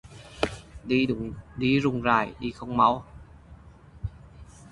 [1.57, 3.05] Đi rủng rải, đi không mau